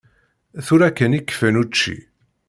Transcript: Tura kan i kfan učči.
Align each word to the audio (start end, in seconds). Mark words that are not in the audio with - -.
Tura 0.65 0.89
kan 0.97 1.17
i 1.17 1.19
kfan 1.21 1.59
učči. 1.61 1.95